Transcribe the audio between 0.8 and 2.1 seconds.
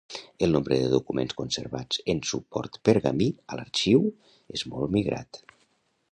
de documents conservats